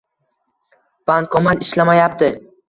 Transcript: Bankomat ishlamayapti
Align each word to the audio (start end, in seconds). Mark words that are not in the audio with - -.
Bankomat 1.11 1.63
ishlamayapti 1.67 2.33